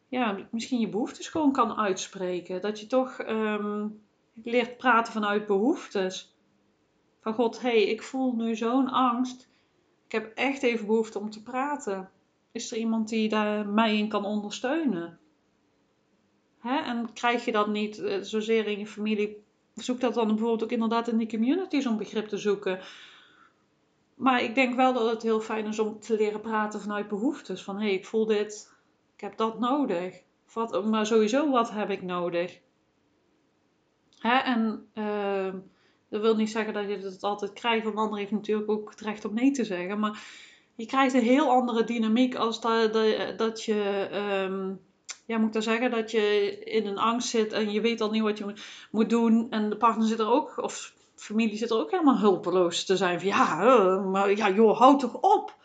ja, 0.09 0.39
misschien 0.51 0.81
je 0.81 0.89
behoeftes 0.89 1.29
gewoon 1.29 1.53
kan 1.53 1.77
uitspreken. 1.77 2.61
Dat 2.61 2.81
je 2.81 2.87
toch 2.87 3.19
um, 3.29 4.03
leert 4.35 4.77
praten 4.77 5.13
vanuit 5.13 5.47
behoeftes. 5.47 6.37
Van 7.21 7.35
God, 7.35 7.61
hé, 7.61 7.69
hey, 7.69 7.83
ik 7.83 8.03
voel 8.03 8.35
nu 8.35 8.57
zo'n 8.57 8.89
angst. 8.89 9.49
Ik 10.07 10.13
heb 10.13 10.33
echt 10.35 10.63
even 10.63 10.87
behoefte 10.87 11.19
om 11.19 11.31
te 11.31 11.43
praten. 11.43 12.11
Is 12.53 12.73
er 12.73 12.79
iemand 12.79 13.09
die 13.09 13.29
daar 13.29 13.67
mij 13.67 13.99
in 13.99 14.09
kan 14.09 14.25
ondersteunen? 14.25 15.19
Hè? 16.59 16.77
En 16.77 17.13
krijg 17.13 17.45
je 17.45 17.53
dat 17.53 17.69
niet 17.69 17.99
uh, 17.99 18.19
zozeer 18.21 18.67
in 18.67 18.79
je 18.79 18.87
familie, 18.87 19.45
zoek 19.75 20.01
dat 20.01 20.15
dan 20.15 20.27
bijvoorbeeld 20.27 20.63
ook 20.63 20.73
inderdaad 20.73 21.09
in 21.09 21.17
die 21.17 21.29
communities 21.29 21.87
om 21.87 21.97
begrip 21.97 22.29
te 22.29 22.39
zoeken. 22.39 22.81
Maar 24.15 24.43
ik 24.43 24.55
denk 24.55 24.75
wel 24.75 24.93
dat 24.93 25.11
het 25.11 25.23
heel 25.23 25.41
fijn 25.41 25.67
is 25.67 25.79
om 25.79 26.01
te 26.01 26.17
leren 26.17 26.41
praten 26.41 26.81
vanuit 26.81 27.09
behoeftes. 27.09 27.63
Van 27.63 27.77
hé, 27.77 27.83
hey, 27.83 27.95
ik 27.95 28.07
voel 28.07 28.27
dit, 28.27 28.73
ik 29.15 29.21
heb 29.21 29.37
dat 29.37 29.59
nodig. 29.59 30.23
Wat, 30.53 30.85
maar 30.85 31.07
sowieso, 31.07 31.51
wat 31.51 31.71
heb 31.71 31.91
ik 31.91 32.03
nodig? 32.03 32.61
Hè? 34.19 34.37
En 34.37 34.89
uh, 34.95 35.55
dat 36.09 36.21
wil 36.21 36.37
niet 36.37 36.51
zeggen 36.51 36.75
dat 36.75 36.89
je 36.89 36.97
het 36.97 37.23
altijd 37.23 37.53
krijgt, 37.53 37.85
want 37.85 37.97
de 37.97 38.03
ander 38.03 38.19
heeft 38.19 38.31
natuurlijk 38.31 38.71
ook 38.71 38.91
het 38.91 39.01
recht 39.01 39.25
om 39.25 39.35
nee 39.35 39.51
te 39.51 39.65
zeggen. 39.65 39.99
Maar 39.99 40.23
je 40.75 40.87
krijgt 40.87 41.15
een 41.15 41.23
heel 41.23 41.51
andere 41.51 41.85
dynamiek 41.85 42.35
als 42.35 42.61
dat, 42.61 42.93
dat, 43.37 43.65
je, 43.65 44.09
um, 44.49 44.81
ja, 45.27 45.39
moet 45.39 45.47
ik 45.47 45.53
dan 45.53 45.63
zeggen, 45.63 45.91
dat 45.91 46.11
je 46.11 46.59
in 46.65 46.87
een 46.87 46.99
angst 46.99 47.29
zit 47.29 47.53
en 47.53 47.73
je 47.73 47.81
weet 47.81 48.01
al 48.01 48.11
niet 48.11 48.23
wat 48.23 48.39
je 48.39 48.55
moet 48.91 49.11
doen. 49.11 49.47
En 49.51 49.71
de 49.71 49.77
partner 49.77 50.07
zit 50.07 50.19
er 50.19 50.31
ook, 50.31 50.63
of 50.63 50.95
familie 51.15 51.57
zit 51.57 51.71
er 51.71 51.79
ook 51.79 51.91
helemaal 51.91 52.19
hulpeloos 52.19 52.85
te 52.85 52.97
zijn. 52.97 53.21
Van 53.21 53.29
ja, 53.29 53.65
uh, 53.65 54.11
maar 54.11 54.37
ja, 54.37 54.51
joh, 54.51 54.79
houd 54.79 55.01
toch 55.01 55.15
op. 55.21 55.61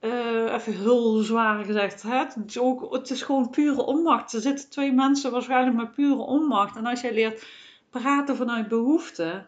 Uh, 0.00 0.52
even 0.52 0.72
heel 0.72 1.22
zwaar 1.22 1.64
gezegd. 1.64 2.02
Het, 2.02 2.36
is 2.46 2.58
ook, 2.58 2.92
het 2.92 3.10
is 3.10 3.22
gewoon 3.22 3.50
pure 3.50 3.82
onmacht. 3.82 4.32
Er 4.32 4.40
zitten 4.40 4.70
twee 4.70 4.92
mensen 4.92 5.30
waarschijnlijk 5.30 5.76
met 5.76 5.92
pure 5.92 6.22
onmacht. 6.22 6.76
En 6.76 6.86
als 6.86 7.00
jij 7.00 7.14
leert 7.14 7.46
praten 7.90 8.36
vanuit 8.36 8.68
behoefte, 8.68 9.46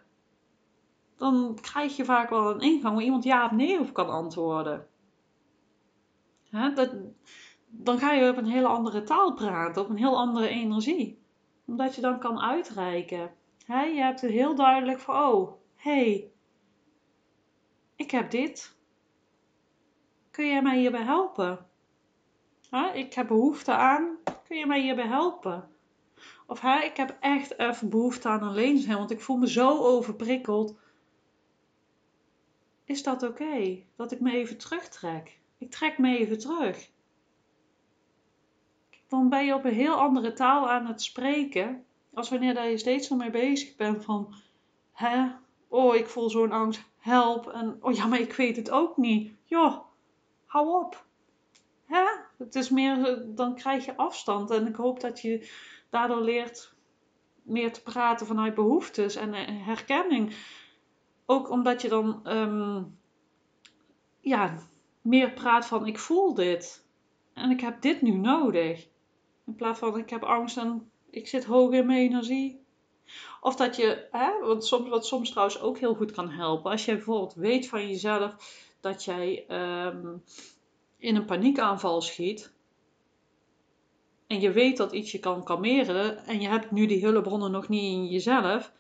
dan 1.21 1.59
krijg 1.61 1.97
je 1.97 2.05
vaak 2.05 2.31
wel 2.31 2.51
een 2.51 2.61
ingang 2.61 2.95
waar 2.95 3.05
iemand 3.05 3.25
ja 3.25 3.45
of 3.45 3.51
nee 3.51 3.81
op 3.81 3.93
kan 3.93 4.09
antwoorden. 4.09 4.87
Hè? 6.51 6.73
Dat, 6.73 6.95
dan 7.67 7.99
ga 7.99 8.13
je 8.13 8.31
op 8.31 8.37
een 8.37 8.47
hele 8.47 8.67
andere 8.67 9.03
taal 9.03 9.35
praten, 9.35 9.83
op 9.83 9.89
een 9.89 9.97
heel 9.97 10.17
andere 10.17 10.49
energie. 10.49 11.23
Omdat 11.67 11.95
je 11.95 12.01
dan 12.01 12.19
kan 12.19 12.41
uitreiken. 12.41 13.35
Hè? 13.65 13.83
Je 13.83 14.01
hebt 14.01 14.21
het 14.21 14.31
heel 14.31 14.55
duidelijk 14.55 14.99
van, 14.99 15.33
oh, 15.33 15.53
hey, 15.77 16.33
ik 17.97 18.11
heb 18.11 18.31
dit. 18.31 18.79
Kun 20.31 20.47
jij 20.47 20.63
mij 20.63 20.79
hierbij 20.79 21.05
helpen? 21.05 21.67
Hè? 22.71 22.93
Ik 22.93 23.15
heb 23.15 23.27
behoefte 23.27 23.73
aan, 23.73 24.19
kun 24.45 24.57
je 24.57 24.67
mij 24.67 24.81
hierbij 24.81 25.07
helpen? 25.07 25.69
Of 26.47 26.61
hè, 26.61 26.81
ik 26.81 26.97
heb 26.97 27.17
echt 27.21 27.59
even 27.59 27.89
behoefte 27.89 28.29
aan 28.29 28.43
alleen 28.43 28.79
zijn, 28.79 28.97
want 28.97 29.11
ik 29.11 29.21
voel 29.21 29.37
me 29.37 29.49
zo 29.49 29.79
overprikkeld. 29.79 30.80
Is 32.91 33.03
dat 33.03 33.23
oké? 33.23 33.83
Dat 33.97 34.13
ik 34.13 34.21
me 34.21 34.33
even 34.33 34.59
terugtrek? 34.59 35.39
Ik 35.59 35.71
trek 35.71 35.99
me 35.99 36.19
even 36.19 36.39
terug. 36.39 36.91
Dan 39.09 39.29
ben 39.29 39.45
je 39.45 39.55
op 39.55 39.65
een 39.65 39.75
heel 39.75 39.95
andere 39.95 40.33
taal 40.33 40.71
aan 40.71 40.87
het 40.87 41.03
spreken. 41.03 41.85
Als 42.15 42.29
wanneer 42.31 42.69
je 42.69 42.79
steeds 42.79 43.07
zo 43.07 43.17
mee 43.17 43.31
bezig 43.31 43.77
bent 43.77 44.05
van... 44.05 44.35
Hè? 44.93 45.27
Oh, 45.69 45.95
ik 45.95 46.07
voel 46.07 46.31
zo'n 46.31 46.53
angst. 46.53 46.83
Help. 46.99 47.49
En 47.49 47.79
oh 47.81 47.95
ja, 47.95 48.07
maar 48.07 48.21
ik 48.21 48.33
weet 48.33 48.57
het 48.57 48.71
ook 48.71 48.97
niet. 48.97 49.33
Joh, 49.45 49.79
hou 50.47 50.85
op. 50.85 51.05
Hè? 51.87 52.05
Het 52.39 52.55
is 52.55 52.71
meer, 52.71 53.25
dan 53.27 53.55
krijg 53.55 53.85
je 53.85 53.97
afstand. 53.97 54.51
En 54.51 54.67
ik 54.67 54.77
hoop 54.77 55.01
dat 55.01 55.21
je 55.21 55.51
daardoor 55.91 56.23
leert 56.23 56.75
meer 57.43 57.73
te 57.73 57.83
praten 57.83 58.27
vanuit 58.27 58.55
behoeftes 58.55 59.17
en 59.17 59.35
herkenning. 59.65 60.35
Ook 61.31 61.51
omdat 61.51 61.83
je 61.83 61.89
dan 61.89 62.21
ehm, 62.25 62.83
ja, 64.21 64.59
meer 65.01 65.33
praat 65.33 65.67
van 65.67 65.87
ik 65.87 65.99
voel 65.99 66.35
dit. 66.35 66.85
En 67.35 67.51
ik 67.51 67.61
heb 67.61 67.83
dit 67.83 68.03
nu 68.03 68.11
nodig. 68.11 68.89
In 69.47 69.55
plaats 69.55 69.79
van 69.79 69.99
ik 69.99 70.11
heb 70.11 70.23
angst 70.23 70.57
en 70.57 70.91
ik 71.11 71.29
zit 71.29 71.45
hoog 71.45 71.73
in 71.73 71.87
mijn 71.87 71.99
energie. 71.99 72.65
Of 73.41 73.57
dat 73.57 73.77
je, 73.77 74.09
hè, 74.11 74.39
wat, 74.41 74.67
soms, 74.67 74.89
wat 74.89 75.07
soms 75.07 75.31
trouwens 75.31 75.61
ook 75.61 75.79
heel 75.79 75.95
goed 75.95 76.11
kan 76.11 76.31
helpen. 76.31 76.71
Als 76.71 76.85
je 76.85 76.95
bijvoorbeeld 76.95 77.35
weet 77.35 77.69
van 77.69 77.89
jezelf 77.89 78.35
dat 78.81 79.05
jij 79.05 79.45
ehm, 79.49 80.17
in 80.97 81.17
een 81.17 81.25
paniekaanval 81.25 82.01
schiet. 82.01 82.53
En 84.27 84.41
je 84.41 84.51
weet 84.51 84.77
dat 84.77 84.93
iets 84.93 85.13
je 85.13 85.19
kan 85.19 85.45
kalmeren. 85.45 86.27
En 86.27 86.41
je 86.41 86.49
hebt 86.49 86.71
nu 86.71 86.87
die 86.87 87.05
hulpbronnen 87.05 87.51
nog 87.51 87.69
niet 87.69 87.93
in 87.93 88.07
jezelf 88.07 88.73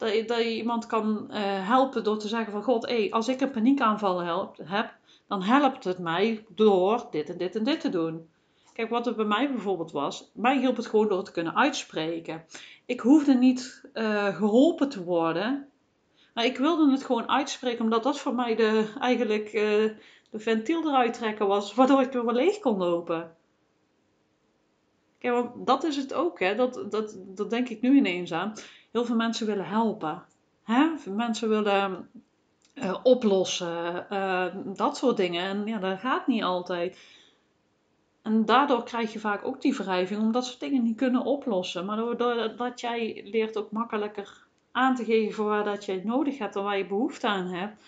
dat 0.00 0.14
je, 0.14 0.24
dat 0.24 0.40
iemand 0.40 0.86
kan 0.86 1.26
uh, 1.30 1.36
helpen 1.68 2.04
door 2.04 2.18
te 2.18 2.28
zeggen 2.28 2.52
van 2.52 2.62
God, 2.62 2.86
hey, 2.86 3.10
als 3.10 3.28
ik 3.28 3.40
een 3.40 3.50
paniekaanval 3.50 4.18
help, 4.18 4.56
heb, 4.64 4.94
dan 5.28 5.42
helpt 5.42 5.84
het 5.84 5.98
mij 5.98 6.44
door 6.48 7.06
dit 7.10 7.30
en 7.30 7.38
dit 7.38 7.56
en 7.56 7.64
dit 7.64 7.80
te 7.80 7.88
doen. 7.88 8.28
Kijk, 8.72 8.90
wat 8.90 9.06
er 9.06 9.14
bij 9.14 9.24
mij 9.24 9.50
bijvoorbeeld 9.50 9.92
was, 9.92 10.30
mij 10.34 10.58
hielp 10.58 10.76
het 10.76 10.86
gewoon 10.86 11.08
door 11.08 11.24
te 11.24 11.32
kunnen 11.32 11.56
uitspreken. 11.56 12.44
Ik 12.86 13.00
hoefde 13.00 13.34
niet 13.34 13.82
uh, 13.94 14.36
geholpen 14.36 14.88
te 14.88 15.04
worden, 15.04 15.68
maar 16.34 16.44
ik 16.44 16.56
wilde 16.56 16.90
het 16.90 17.04
gewoon 17.04 17.28
uitspreken, 17.28 17.84
omdat 17.84 18.02
dat 18.02 18.18
voor 18.18 18.34
mij 18.34 18.54
de, 18.54 18.92
eigenlijk 19.00 19.52
uh, 19.52 19.90
de 20.30 20.38
ventiel 20.38 20.88
eruit 20.88 21.14
trekken 21.14 21.46
was, 21.46 21.74
waardoor 21.74 22.00
ik 22.00 22.12
weer 22.12 22.24
leeg 22.24 22.58
kon 22.58 22.76
lopen. 22.76 23.36
Kijk, 25.18 25.34
want 25.34 25.66
dat 25.66 25.84
is 25.84 25.96
het 25.96 26.14
ook, 26.14 26.40
hè? 26.40 26.54
Dat, 26.54 26.86
dat, 26.90 27.16
dat 27.26 27.50
denk 27.50 27.68
ik 27.68 27.80
nu 27.80 27.96
ineens 27.96 28.32
aan 28.32 28.54
heel 28.90 29.04
veel 29.04 29.16
mensen 29.16 29.46
willen 29.46 29.66
helpen. 29.66 30.22
Hè? 30.62 30.90
Mensen 31.10 31.48
willen 31.48 32.10
uh, 32.74 32.96
oplossen, 33.02 34.06
uh, 34.12 34.46
dat 34.64 34.96
soort 34.96 35.16
dingen. 35.16 35.44
En 35.44 35.66
ja, 35.66 35.78
dat 35.78 35.98
gaat 35.98 36.26
niet 36.26 36.42
altijd. 36.42 36.98
En 38.22 38.44
daardoor 38.44 38.84
krijg 38.84 39.12
je 39.12 39.18
vaak 39.18 39.44
ook 39.44 39.60
die 39.60 39.74
wrijving, 39.74 40.20
omdat 40.20 40.46
ze 40.46 40.58
dingen 40.58 40.82
niet 40.82 40.96
kunnen 40.96 41.24
oplossen. 41.24 41.84
Maar 41.84 41.96
doordat 41.96 42.80
jij 42.80 43.22
leert 43.24 43.56
ook 43.56 43.70
makkelijker 43.70 44.46
aan 44.72 44.94
te 44.94 45.04
geven 45.04 45.44
waar 45.44 45.64
dat 45.64 45.84
je 45.84 46.00
nodig 46.04 46.38
hebt 46.38 46.56
en 46.56 46.62
waar 46.62 46.78
je 46.78 46.86
behoefte 46.86 47.26
aan 47.26 47.46
hebt, 47.46 47.82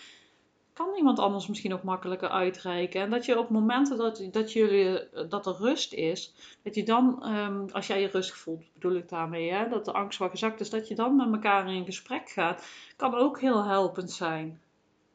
kan 0.73 0.95
iemand 0.97 1.19
anders 1.19 1.47
misschien 1.47 1.73
ook 1.73 1.83
makkelijker 1.83 2.29
uitreiken. 2.29 3.01
En 3.01 3.11
dat 3.11 3.25
je 3.25 3.39
op 3.39 3.49
momenten 3.49 3.97
dat, 3.99 4.29
dat, 4.31 4.53
jullie, 4.53 5.09
dat 5.29 5.47
er 5.47 5.57
rust 5.57 5.93
is, 5.93 6.35
dat 6.63 6.75
je 6.75 6.83
dan, 6.83 7.29
um, 7.37 7.67
als 7.73 7.87
jij 7.87 8.01
je 8.01 8.09
rustig 8.09 8.37
voelt, 8.37 8.65
bedoel 8.73 8.97
ik 8.97 9.09
daarmee, 9.09 9.53
hè, 9.53 9.69
dat 9.69 9.85
de 9.85 9.93
angst 9.93 10.19
wat 10.19 10.31
gezakt 10.31 10.61
is, 10.61 10.71
dat 10.71 10.89
je 10.89 10.95
dan 10.95 11.17
met 11.17 11.33
elkaar 11.33 11.73
in 11.73 11.85
gesprek 11.85 12.31
gaat, 12.31 12.67
kan 12.97 13.15
ook 13.15 13.41
heel 13.41 13.65
helpend 13.65 14.11
zijn. 14.11 14.61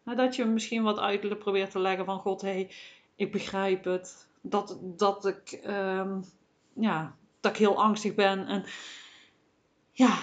dat 0.03 0.35
je 0.35 0.45
misschien 0.45 0.83
wat 0.83 0.99
uit 0.99 1.39
probeert 1.39 1.71
te 1.71 1.79
leggen 1.79 2.05
van 2.05 2.19
God, 2.19 2.41
hé, 2.41 2.49
hey, 2.49 2.71
ik 3.15 3.31
begrijp 3.31 3.83
het. 3.83 4.29
Dat, 4.41 4.77
dat 4.81 5.25
ik, 5.25 5.61
um, 5.67 6.23
ja, 6.73 7.15
dat 7.39 7.51
ik 7.51 7.57
heel 7.57 7.83
angstig 7.83 8.15
ben. 8.15 8.47
En 8.47 8.65
ja, 9.91 10.17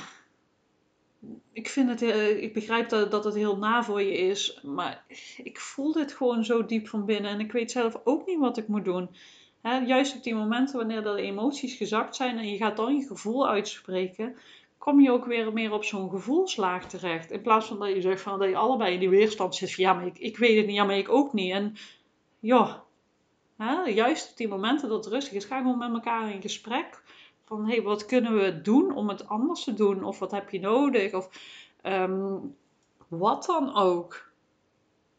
ik 1.54 1.68
vind 1.68 1.88
het, 1.88 2.02
eh, 2.02 2.42
ik 2.42 2.52
begrijp 2.52 2.88
dat, 2.88 3.10
dat 3.10 3.24
het 3.24 3.34
heel 3.34 3.56
na 3.56 3.84
voor 3.84 4.02
je 4.02 4.16
is, 4.16 4.60
maar 4.62 5.04
ik 5.42 5.60
voel 5.60 5.92
dit 5.92 6.12
gewoon 6.12 6.44
zo 6.44 6.66
diep 6.66 6.88
van 6.88 7.04
binnen 7.04 7.30
en 7.30 7.40
ik 7.40 7.52
weet 7.52 7.70
zelf 7.70 8.00
ook 8.04 8.26
niet 8.26 8.38
wat 8.38 8.56
ik 8.56 8.68
moet 8.68 8.84
doen. 8.84 9.08
juist 9.62 10.16
op 10.16 10.22
die 10.22 10.34
momenten 10.34 10.76
wanneer 10.76 11.02
de 11.02 11.22
emoties 11.22 11.74
gezakt 11.74 12.16
zijn 12.16 12.38
en 12.38 12.50
je 12.50 12.56
gaat 12.56 12.76
dan 12.76 12.96
je 12.96 13.06
gevoel 13.06 13.48
uitspreken, 13.48 14.36
kom 14.78 15.00
je 15.00 15.10
ook 15.10 15.24
weer 15.24 15.52
meer 15.52 15.72
op 15.72 15.84
zo'n 15.84 16.10
gevoelslaag 16.10 16.88
terecht. 16.88 17.30
In 17.30 17.42
plaats 17.42 17.66
van 17.66 17.78
dat 17.78 17.88
je 17.88 18.00
zegt 18.00 18.22
van 18.22 18.38
dat 18.38 18.48
je 18.48 18.56
allebei 18.56 18.92
in 18.92 19.00
die 19.00 19.08
weerstand 19.08 19.54
zit 19.54 19.74
van 19.74 19.84
ja, 19.84 19.92
maar 19.92 20.06
ik, 20.06 20.18
ik 20.18 20.36
weet 20.36 20.56
het 20.56 20.66
niet, 20.66 20.74
ja, 20.74 20.84
maar 20.84 20.96
ik 20.96 21.08
ook 21.08 21.32
niet. 21.32 21.52
En 21.52 21.76
ja, 22.40 22.84
juist 23.86 24.30
op 24.30 24.36
die 24.36 24.48
momenten 24.48 24.88
dat 24.88 25.04
het 25.04 25.14
rustig 25.14 25.32
is, 25.32 25.44
ga 25.44 25.58
gewoon 25.58 25.78
met 25.78 25.92
elkaar 25.92 26.30
in 26.30 26.42
gesprek 26.42 27.02
van 27.44 27.66
hey, 27.66 27.82
wat 27.82 28.06
kunnen 28.06 28.34
we 28.34 28.60
doen 28.60 28.94
om 28.94 29.08
het 29.08 29.28
anders 29.28 29.64
te 29.64 29.74
doen? 29.74 30.04
Of 30.04 30.18
wat 30.18 30.30
heb 30.30 30.50
je 30.50 30.60
nodig? 30.60 31.12
Of 31.12 31.28
ehm, 31.82 32.36
wat 33.08 33.44
dan 33.44 33.74
ook. 33.74 34.32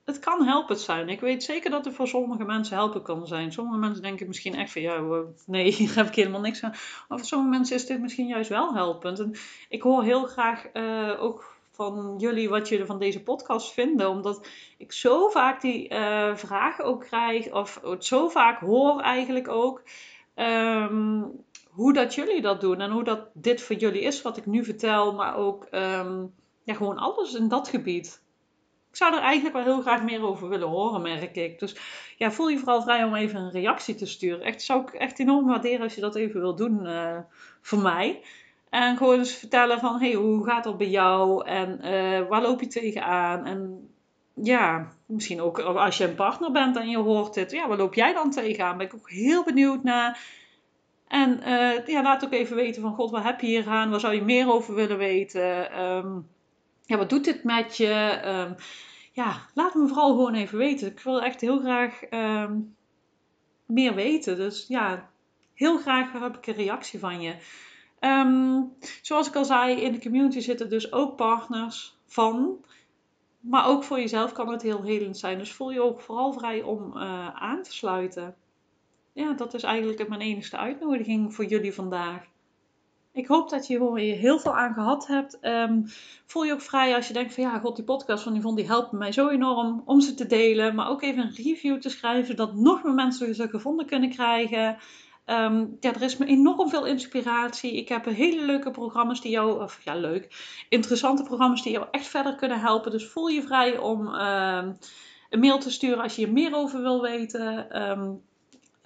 Het 0.05 0.19
kan 0.19 0.45
helpend 0.45 0.79
zijn. 0.79 1.09
Ik 1.09 1.19
weet 1.19 1.43
zeker 1.43 1.69
dat 1.71 1.85
het 1.85 1.93
voor 1.93 2.07
sommige 2.07 2.43
mensen 2.43 2.75
helpend 2.75 3.03
kan 3.03 3.27
zijn. 3.27 3.51
Sommige 3.51 3.77
mensen 3.77 4.03
denken 4.03 4.27
misschien 4.27 4.55
echt 4.55 4.71
van 4.71 4.81
ja, 4.81 5.23
nee, 5.45 5.71
hier 5.73 5.95
heb 5.95 6.07
ik 6.07 6.15
helemaal 6.15 6.41
niks 6.41 6.63
aan. 6.63 6.75
Maar 7.07 7.17
voor 7.17 7.27
sommige 7.27 7.57
mensen 7.57 7.75
is 7.75 7.85
dit 7.85 8.01
misschien 8.01 8.27
juist 8.27 8.49
wel 8.49 8.73
helpend. 8.73 9.19
En 9.19 9.35
ik 9.69 9.81
hoor 9.81 10.03
heel 10.03 10.25
graag 10.25 10.65
uh, 10.73 11.23
ook 11.23 11.55
van 11.71 12.15
jullie 12.17 12.49
wat 12.49 12.69
jullie 12.69 12.85
van 12.85 12.99
deze 12.99 13.23
podcast 13.23 13.73
vinden. 13.73 14.09
Omdat 14.09 14.47
ik 14.77 14.91
zo 14.91 15.29
vaak 15.29 15.61
die 15.61 15.89
uh, 15.89 16.35
vragen 16.35 16.85
ook 16.85 17.01
krijg, 17.01 17.51
of 17.51 17.81
het 17.83 18.05
zo 18.05 18.29
vaak 18.29 18.59
hoor 18.59 18.99
eigenlijk 18.99 19.47
ook. 19.47 19.83
Um, 20.35 21.44
hoe 21.75 21.93
dat 21.93 22.15
jullie 22.15 22.41
dat 22.41 22.61
doen 22.61 22.81
en 22.81 22.91
hoe 22.91 23.03
dat 23.03 23.27
dit 23.33 23.61
voor 23.61 23.75
jullie 23.75 24.01
is, 24.01 24.21
wat 24.21 24.37
ik 24.37 24.45
nu 24.45 24.63
vertel, 24.63 25.13
maar 25.13 25.35
ook 25.35 25.67
um, 25.71 26.33
ja, 26.63 26.73
gewoon 26.73 26.97
alles 26.97 27.33
in 27.33 27.47
dat 27.47 27.67
gebied. 27.67 28.23
Ik 28.89 28.95
zou 28.95 29.15
er 29.15 29.21
eigenlijk 29.21 29.55
wel 29.55 29.63
heel 29.63 29.81
graag 29.81 30.03
meer 30.03 30.23
over 30.23 30.49
willen 30.49 30.67
horen, 30.67 31.01
merk 31.01 31.35
ik. 31.35 31.59
Dus 31.59 31.75
ja, 32.17 32.31
voel 32.31 32.47
je 32.47 32.57
vooral 32.57 32.81
vrij 32.81 33.03
om 33.03 33.15
even 33.15 33.39
een 33.39 33.51
reactie 33.51 33.95
te 33.95 34.05
sturen. 34.05 34.41
Echt, 34.41 34.61
zou 34.61 34.81
ik 34.81 34.89
echt 34.93 35.19
enorm 35.19 35.47
waarderen 35.47 35.81
als 35.81 35.95
je 35.95 36.01
dat 36.01 36.15
even 36.15 36.41
wil 36.41 36.55
doen 36.55 36.85
uh, 36.85 37.17
voor 37.61 37.79
mij. 37.79 38.21
En 38.69 38.97
gewoon 38.97 39.17
eens 39.17 39.33
vertellen 39.33 39.79
van, 39.79 39.99
hey, 39.99 40.13
hoe 40.13 40.45
gaat 40.45 40.63
dat 40.63 40.77
bij 40.77 40.89
jou? 40.89 41.45
En 41.45 41.79
uh, 41.83 42.27
waar 42.27 42.41
loop 42.41 42.59
je 42.59 42.67
tegenaan? 42.67 43.45
En 43.45 43.89
ja, 44.33 44.91
misschien 45.05 45.41
ook 45.41 45.59
als 45.59 45.97
je 45.97 46.03
een 46.03 46.15
partner 46.15 46.51
bent 46.51 46.77
en 46.77 46.89
je 46.89 46.97
hoort 46.97 47.33
dit. 47.33 47.51
Ja, 47.51 47.67
waar 47.67 47.77
loop 47.77 47.93
jij 47.93 48.13
dan 48.13 48.31
tegenaan? 48.31 48.77
Ben 48.77 48.85
ik 48.85 48.93
ook 48.93 49.09
heel 49.09 49.43
benieuwd 49.43 49.83
naar. 49.83 50.19
En 51.07 51.39
uh, 51.39 51.87
ja, 51.87 52.01
laat 52.01 52.25
ook 52.25 52.31
even 52.31 52.55
weten 52.55 52.81
van 52.81 52.93
God, 52.93 53.11
wat 53.11 53.23
heb 53.23 53.41
je 53.41 53.47
hier 53.47 53.67
aan? 53.67 53.89
Waar 53.89 53.99
zou 53.99 54.13
je 54.13 54.23
meer 54.23 54.51
over 54.51 54.75
willen 54.75 54.97
weten? 54.97 55.81
Um, 55.81 56.27
ja, 56.81 56.97
wat 56.97 57.09
doet 57.09 57.23
dit 57.23 57.43
met 57.43 57.77
je? 57.77 58.21
Um, 58.25 58.55
ja, 59.11 59.41
laat 59.53 59.75
me 59.75 59.87
vooral 59.87 60.09
gewoon 60.09 60.33
even 60.33 60.57
weten. 60.57 60.87
Ik 60.87 60.99
wil 60.99 61.21
echt 61.21 61.41
heel 61.41 61.59
graag 61.59 62.01
um, 62.11 62.75
meer 63.65 63.95
weten. 63.95 64.35
Dus 64.35 64.65
ja, 64.67 65.09
heel 65.53 65.77
graag 65.77 66.11
heb 66.11 66.37
ik 66.37 66.47
een 66.47 66.53
reactie 66.53 66.99
van 66.99 67.21
je. 67.21 67.35
zoals 69.01 69.27
ik 69.27 69.35
al 69.35 69.45
zei, 69.45 69.81
in 69.81 69.91
de 69.91 70.01
community 70.01 70.39
zitten 70.39 70.69
dus 70.69 70.91
ook 70.91 71.15
partners 71.15 71.97
van. 72.05 72.65
Maar 73.39 73.67
ook 73.67 73.83
voor 73.83 73.99
jezelf 73.99 74.31
kan 74.31 74.51
het 74.51 74.61
heel 74.61 74.83
helend 74.83 75.17
zijn. 75.17 75.37
Dus 75.37 75.53
voel 75.53 75.71
je 75.71 75.81
ook 75.81 76.01
vooral 76.01 76.33
vrij 76.33 76.61
om 76.61 76.97
uh, 76.97 77.35
aan 77.35 77.63
te 77.63 77.73
sluiten 77.73 78.35
ja, 79.15 79.33
dat 79.33 79.53
is 79.53 79.63
eigenlijk 79.63 80.07
mijn 80.07 80.21
enigste 80.21 80.57
uitnodiging 80.57 81.33
voor 81.33 81.45
jullie 81.45 81.73
vandaag. 81.73 82.23
Ik 83.11 83.27
hoop 83.27 83.49
dat 83.49 83.67
je 83.67 83.95
hier 83.95 84.15
heel 84.15 84.39
veel 84.39 84.55
aan 84.55 84.73
gehad 84.73 85.07
hebt. 85.07 85.39
Ehm, 85.39 85.81
voel 86.25 86.43
je 86.43 86.53
ook 86.53 86.61
vrij 86.61 86.95
als 86.95 87.07
je 87.07 87.13
denkt 87.13 87.33
van 87.33 87.43
ja, 87.43 87.59
god, 87.59 87.75
die 87.75 87.85
podcast 87.85 88.23
van 88.23 88.35
Yvonne 88.35 88.57
die 88.57 88.67
helpt 88.67 88.91
mij 88.91 89.11
zo 89.11 89.29
enorm 89.29 89.81
om 89.85 90.01
ze 90.01 90.13
te 90.13 90.25
delen. 90.25 90.75
Maar 90.75 90.89
ook 90.89 91.01
even 91.01 91.23
een 91.23 91.35
review 91.35 91.79
te 91.79 91.89
schrijven, 91.89 92.35
dat 92.35 92.55
nog 92.55 92.83
meer 92.83 92.93
mensen 92.93 93.35
ze 93.35 93.49
gevonden 93.49 93.85
kunnen 93.85 94.09
krijgen. 94.09 94.77
Ehm, 95.25 95.65
ja, 95.79 95.93
er 95.93 96.01
is 96.01 96.17
me 96.17 96.25
enorm 96.25 96.69
veel 96.69 96.85
inspiratie. 96.85 97.75
Ik 97.75 97.89
heb 97.89 98.05
hele 98.05 98.45
leuke 98.45 98.71
programma's 98.71 99.21
die 99.21 99.31
jou, 99.31 99.61
of 99.63 99.81
ja, 99.83 99.95
leuk, 99.95 100.27
interessante 100.69 101.23
programma's 101.23 101.63
die 101.63 101.71
jou 101.71 101.85
echt 101.91 102.07
verder 102.07 102.35
kunnen 102.35 102.59
helpen. 102.59 102.91
Dus 102.91 103.07
voel 103.07 103.27
je 103.27 103.41
vrij 103.41 103.77
om 103.77 104.13
ehm, 104.13 104.73
een 105.29 105.39
mail 105.39 105.57
te 105.59 105.71
sturen 105.71 106.03
als 106.03 106.15
je 106.15 106.25
er 106.25 106.33
meer 106.33 106.55
over 106.55 106.81
wil 106.81 107.01
weten. 107.01 107.69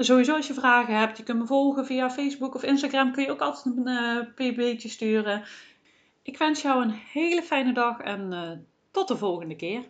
Sowieso 0.01 0.35
als 0.35 0.47
je 0.47 0.53
vragen 0.53 0.97
hebt, 0.97 1.17
je 1.17 1.23
kunt 1.23 1.39
me 1.39 1.45
volgen 1.45 1.85
via 1.85 2.09
Facebook 2.09 2.55
of 2.55 2.63
Instagram. 2.63 3.11
Kun 3.11 3.23
je 3.23 3.31
ook 3.31 3.41
altijd 3.41 3.75
een 3.75 3.87
uh, 3.87 4.19
pb'tje 4.35 4.89
sturen. 4.89 5.43
Ik 6.21 6.37
wens 6.37 6.61
jou 6.61 6.83
een 6.83 6.91
hele 7.11 7.41
fijne 7.41 7.73
dag 7.73 7.99
en 7.99 8.31
uh, 8.31 8.51
tot 8.91 9.07
de 9.07 9.17
volgende 9.17 9.55
keer. 9.55 9.89